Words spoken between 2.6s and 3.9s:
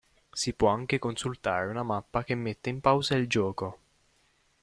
in pausa il gioco.